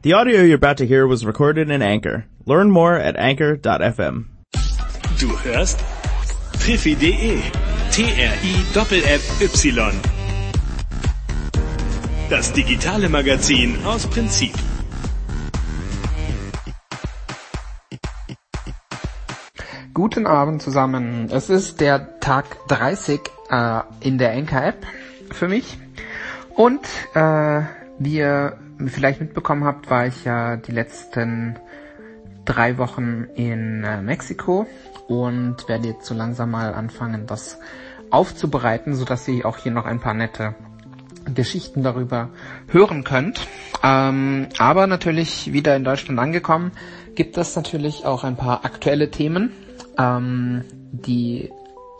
The 0.00 0.12
audio 0.12 0.42
you're 0.42 0.54
about 0.54 0.76
to 0.76 0.86
hear 0.86 1.08
was 1.08 1.26
recorded 1.26 1.72
in 1.72 1.82
Anchor. 1.82 2.24
Learn 2.46 2.70
more 2.70 2.94
at 2.94 3.16
anchor.fm. 3.16 4.26
Du 5.18 5.26
hörst 5.42 5.80
Triffi.de. 6.52 7.42
T-R-I-F-F-Y. 7.90 9.92
Das 12.30 12.52
digitale 12.52 13.08
Magazin 13.08 13.84
aus 13.84 14.06
Prinzip. 14.06 14.54
Guten 19.94 20.28
Abend 20.28 20.62
zusammen. 20.62 21.28
Es 21.32 21.50
ist 21.50 21.80
der 21.80 22.20
Tag 22.20 22.68
30 22.68 23.20
äh, 23.50 23.80
in 23.98 24.18
der 24.18 24.30
Anchor-App 24.30 24.86
für 25.32 25.48
mich. 25.48 25.76
Und 26.54 26.86
äh, 27.14 27.62
wie 27.98 28.18
ihr 28.18 28.56
vielleicht 28.86 29.20
mitbekommen 29.20 29.64
habt, 29.64 29.90
war 29.90 30.06
ich 30.06 30.24
ja 30.24 30.56
die 30.56 30.72
letzten 30.72 31.58
drei 32.44 32.78
Wochen 32.78 33.24
in 33.34 33.84
äh, 33.84 34.00
Mexiko 34.00 34.66
und 35.08 35.68
werde 35.68 35.88
jetzt 35.88 36.06
so 36.06 36.14
langsam 36.14 36.50
mal 36.50 36.72
anfangen, 36.74 37.26
das 37.26 37.58
aufzubereiten, 38.10 38.94
so 38.94 39.04
dass 39.04 39.28
ihr 39.28 39.44
auch 39.44 39.58
hier 39.58 39.72
noch 39.72 39.84
ein 39.84 40.00
paar 40.00 40.14
nette 40.14 40.54
Geschichten 41.34 41.82
darüber 41.82 42.30
hören 42.68 43.04
könnt. 43.04 43.46
Ähm, 43.82 44.48
aber 44.58 44.86
natürlich 44.86 45.52
wieder 45.52 45.76
in 45.76 45.84
Deutschland 45.84 46.18
angekommen, 46.18 46.72
gibt 47.14 47.36
es 47.36 47.54
natürlich 47.54 48.06
auch 48.06 48.24
ein 48.24 48.36
paar 48.36 48.64
aktuelle 48.64 49.10
Themen, 49.10 49.52
ähm, 49.98 50.64
die 50.92 51.50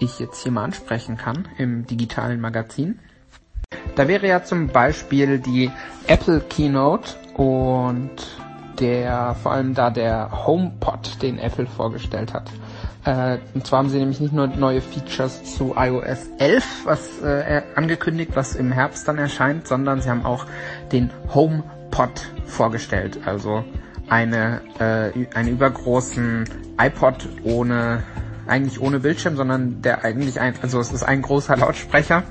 ich 0.00 0.18
jetzt 0.18 0.42
hier 0.42 0.52
mal 0.52 0.64
ansprechen 0.64 1.16
kann 1.16 1.48
im 1.58 1.86
digitalen 1.86 2.40
Magazin. 2.40 3.00
Da 3.98 4.06
wäre 4.06 4.28
ja 4.28 4.44
zum 4.44 4.68
Beispiel 4.68 5.40
die 5.40 5.72
Apple 6.06 6.40
Keynote 6.48 7.16
und 7.34 8.12
der, 8.78 9.34
vor 9.42 9.50
allem 9.50 9.74
da 9.74 9.90
der 9.90 10.46
HomePod, 10.46 11.20
den 11.20 11.40
Apple 11.40 11.66
vorgestellt 11.66 12.32
hat. 12.32 12.48
Äh, 13.04 13.38
und 13.54 13.66
zwar 13.66 13.80
haben 13.80 13.88
sie 13.88 13.98
nämlich 13.98 14.20
nicht 14.20 14.32
nur 14.32 14.46
neue 14.46 14.82
Features 14.82 15.56
zu 15.56 15.74
iOS 15.76 16.28
11, 16.38 16.64
was 16.84 17.20
äh, 17.22 17.62
angekündigt, 17.74 18.30
was 18.34 18.54
im 18.54 18.70
Herbst 18.70 19.08
dann 19.08 19.18
erscheint, 19.18 19.66
sondern 19.66 20.00
sie 20.00 20.10
haben 20.10 20.24
auch 20.24 20.46
den 20.92 21.10
HomePod 21.34 22.24
vorgestellt. 22.46 23.18
Also 23.26 23.64
eine, 24.08 24.60
äh, 24.78 25.26
einen 25.34 25.48
übergroßen 25.48 26.44
iPod 26.80 27.28
ohne, 27.42 28.04
eigentlich 28.46 28.80
ohne 28.80 29.00
Bildschirm, 29.00 29.34
sondern 29.34 29.82
der 29.82 30.04
eigentlich 30.04 30.38
ein, 30.38 30.54
also 30.62 30.78
es 30.78 30.92
ist 30.92 31.02
ein 31.02 31.20
großer 31.20 31.56
Lautsprecher. 31.56 32.22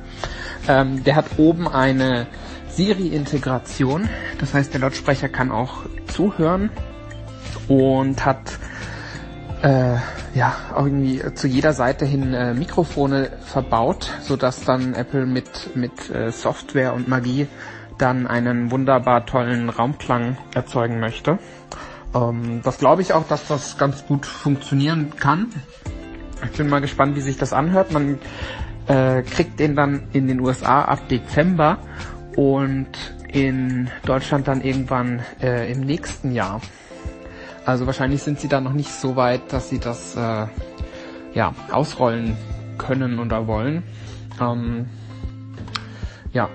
Ähm, 0.67 1.03
der 1.03 1.15
hat 1.15 1.25
oben 1.37 1.67
eine 1.67 2.27
Siri-Integration. 2.69 4.07
Das 4.39 4.53
heißt, 4.53 4.73
der 4.73 4.81
Lautsprecher 4.81 5.29
kann 5.29 5.51
auch 5.51 5.85
zuhören 6.07 6.69
und 7.67 8.25
hat 8.25 8.59
äh, 9.63 9.95
ja 10.35 10.55
irgendwie 10.75 11.21
zu 11.33 11.47
jeder 11.47 11.73
Seite 11.73 12.05
hin 12.05 12.33
äh, 12.33 12.53
Mikrofone 12.53 13.31
verbaut, 13.45 14.13
so 14.21 14.35
dass 14.35 14.63
dann 14.63 14.93
Apple 14.93 15.25
mit 15.25 15.75
mit 15.75 16.09
äh, 16.09 16.31
Software 16.31 16.93
und 16.93 17.07
Magie 17.07 17.47
dann 17.97 18.27
einen 18.27 18.69
wunderbar 18.69 19.25
tollen 19.25 19.69
Raumklang 19.69 20.37
erzeugen 20.53 20.99
möchte. 20.99 21.39
Ähm, 22.13 22.61
das 22.63 22.77
glaube 22.77 23.01
ich 23.01 23.13
auch, 23.13 23.27
dass 23.27 23.47
das 23.47 23.77
ganz 23.77 24.05
gut 24.05 24.25
funktionieren 24.25 25.13
kann. 25.19 25.47
Ich 26.51 26.57
bin 26.57 26.69
mal 26.69 26.81
gespannt, 26.81 27.15
wie 27.15 27.21
sich 27.21 27.37
das 27.37 27.53
anhört. 27.53 27.91
Man 27.91 28.19
äh, 28.87 29.21
kriegt 29.23 29.59
den 29.59 29.75
dann 29.75 30.03
in 30.13 30.27
den 30.27 30.39
USA 30.39 30.83
ab 30.83 31.07
Dezember 31.09 31.77
und 32.35 32.87
in 33.27 33.89
Deutschland 34.05 34.47
dann 34.47 34.61
irgendwann 34.61 35.21
äh, 35.41 35.71
im 35.71 35.81
nächsten 35.81 36.31
Jahr. 36.31 36.61
Also 37.65 37.85
wahrscheinlich 37.85 38.23
sind 38.23 38.39
sie 38.39 38.47
da 38.47 38.61
noch 38.61 38.73
nicht 38.73 38.91
so 38.91 39.15
weit, 39.15 39.51
dass 39.51 39.69
sie 39.69 39.79
das 39.79 40.15
äh, 40.15 40.47
ja 41.33 41.53
ausrollen 41.71 42.37
können 42.77 43.19
oder 43.19 43.47
wollen. 43.47 43.83
Ähm, 44.39 44.85
ja, 46.31 46.49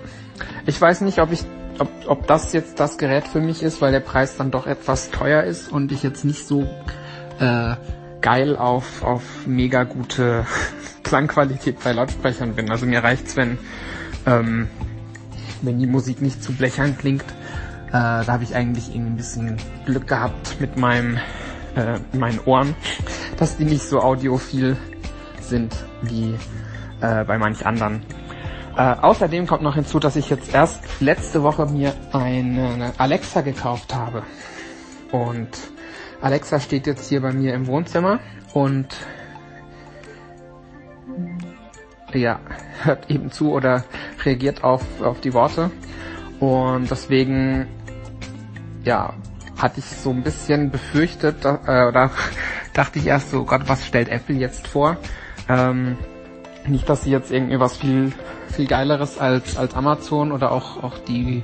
ich 0.64 0.80
weiß 0.80 1.02
nicht, 1.02 1.18
ob 1.18 1.32
ich 1.32 1.44
ob, 1.78 1.88
ob 2.06 2.26
das 2.26 2.52
jetzt 2.52 2.80
das 2.80 2.98
Gerät 2.98 3.26
für 3.26 3.40
mich 3.40 3.62
ist, 3.62 3.80
weil 3.80 3.92
der 3.92 4.00
Preis 4.00 4.36
dann 4.36 4.50
doch 4.50 4.66
etwas 4.66 5.10
teuer 5.10 5.42
ist 5.42 5.70
und 5.70 5.92
ich 5.92 6.02
jetzt 6.02 6.24
nicht 6.24 6.46
so 6.46 6.62
äh, 7.40 7.74
geil 8.22 8.56
auf 8.56 9.02
auf 9.02 9.22
mega 9.46 9.84
gute 9.84 10.46
Klangqualität 11.02 11.82
bei 11.82 11.92
Lautsprechern 11.92 12.54
bin. 12.54 12.70
Also 12.70 12.86
mir 12.86 13.02
reicht's, 13.04 13.36
wenn 13.36 13.58
ähm, 14.26 14.68
wenn 15.60 15.78
die 15.78 15.86
Musik 15.86 16.22
nicht 16.22 16.42
zu 16.42 16.52
blechern 16.52 16.96
klingt. 16.96 17.24
Äh, 17.88 17.92
da 17.92 18.26
habe 18.26 18.44
ich 18.44 18.54
eigentlich 18.54 18.88
irgendwie 18.94 19.12
ein 19.12 19.16
bisschen 19.16 19.56
Glück 19.84 20.06
gehabt 20.06 20.60
mit 20.60 20.76
meinem 20.76 21.18
äh, 21.76 21.98
meinen 22.16 22.40
Ohren, 22.46 22.74
dass 23.36 23.56
die 23.56 23.64
nicht 23.64 23.82
so 23.82 24.00
audiophil 24.00 24.76
sind 25.40 25.74
wie 26.02 26.34
äh, 27.00 27.24
bei 27.24 27.38
manch 27.38 27.66
anderen. 27.66 28.02
Äh, 28.76 28.80
außerdem 28.80 29.46
kommt 29.46 29.62
noch 29.62 29.74
hinzu, 29.74 29.98
dass 29.98 30.16
ich 30.16 30.30
jetzt 30.30 30.54
erst 30.54 30.80
letzte 31.00 31.42
Woche 31.42 31.66
mir 31.66 31.92
eine 32.12 32.92
Alexa 32.96 33.42
gekauft 33.42 33.94
habe. 33.94 34.22
Und 35.10 35.50
Alexa 36.22 36.60
steht 36.60 36.86
jetzt 36.86 37.08
hier 37.08 37.20
bei 37.20 37.32
mir 37.32 37.52
im 37.52 37.66
Wohnzimmer 37.66 38.20
und 38.54 38.86
ja, 42.14 42.38
hört 42.82 43.10
eben 43.10 43.30
zu 43.30 43.52
oder 43.52 43.84
reagiert 44.24 44.62
auf, 44.62 44.82
auf 45.02 45.20
die 45.20 45.34
Worte. 45.34 45.70
Und 46.38 46.90
deswegen, 46.90 47.66
ja, 48.84 49.14
hatte 49.58 49.80
ich 49.80 49.84
so 49.84 50.10
ein 50.10 50.22
bisschen 50.22 50.70
befürchtet, 50.70 51.44
äh, 51.44 51.86
oder 51.86 52.10
dachte 52.72 52.98
ich 52.98 53.06
erst 53.06 53.30
so, 53.30 53.44
Gott, 53.44 53.62
was 53.66 53.86
stellt 53.86 54.08
Apple 54.08 54.36
jetzt 54.36 54.68
vor? 54.68 54.96
Ähm, 55.48 55.96
nicht, 56.66 56.88
dass 56.88 57.02
sie 57.02 57.10
jetzt 57.10 57.32
irgendwie 57.32 57.58
was 57.58 57.76
viel, 57.76 58.12
viel 58.48 58.66
geileres 58.66 59.18
als, 59.18 59.56
als 59.56 59.74
Amazon 59.74 60.30
oder 60.30 60.52
auch, 60.52 60.82
auch 60.82 60.98
die, 60.98 61.42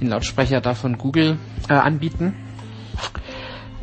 den 0.00 0.08
Lautsprecher 0.08 0.60
da 0.60 0.74
von 0.74 0.98
Google 0.98 1.38
äh, 1.68 1.74
anbieten. 1.74 2.34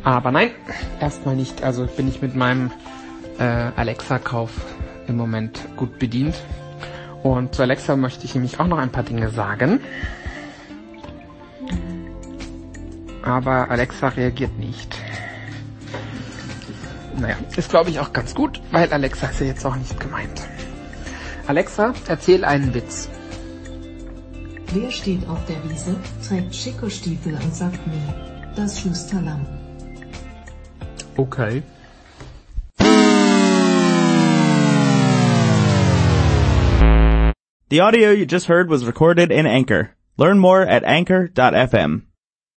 Aber 0.06 0.30
nein, 0.30 0.52
erstmal 1.00 1.34
nicht. 1.34 1.64
Also 1.64 1.84
bin 1.86 2.06
ich 2.06 2.22
mit 2.22 2.36
meinem 2.36 2.70
äh, 3.40 3.42
Alexa-Kauf 3.42 4.52
im 5.08 5.16
Moment 5.16 5.58
gut 5.74 5.98
bedient. 5.98 6.36
Und 7.24 7.56
zu 7.56 7.62
Alexa 7.62 7.96
möchte 7.96 8.24
ich 8.24 8.36
nämlich 8.36 8.60
auch 8.60 8.68
noch 8.68 8.78
ein 8.78 8.92
paar 8.92 9.02
Dinge 9.02 9.30
sagen. 9.30 9.80
Aber 13.24 13.68
Alexa 13.68 14.10
reagiert 14.10 14.56
nicht. 14.56 14.96
Naja, 17.18 17.34
ist 17.56 17.70
glaube 17.70 17.90
ich 17.90 17.98
auch 17.98 18.12
ganz 18.12 18.32
gut, 18.32 18.62
weil 18.70 18.92
Alexa 18.92 19.26
ist 19.26 19.40
ja 19.40 19.46
jetzt 19.46 19.66
auch 19.66 19.74
nicht 19.74 19.98
gemeint. 19.98 20.40
Alexa, 21.48 21.94
erzähl 22.06 22.44
einen 22.44 22.72
Witz. 22.74 23.08
Wer 24.72 24.92
steht 24.92 25.28
auf 25.28 25.44
der 25.46 25.68
Wiese, 25.68 25.96
trägt 26.24 26.54
Schickerstiefel 26.54 27.34
und 27.34 27.52
sagt 27.52 27.84
mir, 27.88 28.14
das 28.54 28.80
Schusterlamm. 28.80 29.65
Okay. 31.18 31.62
The 37.68 37.80
audio 37.80 38.10
you 38.10 38.26
just 38.26 38.46
heard 38.46 38.68
was 38.68 38.84
recorded 38.84 39.32
in 39.32 39.46
Anchor. 39.46 39.96
Learn 40.16 40.38
more 40.38 40.62
at 40.62 40.84
anchor.fm. 40.84 42.05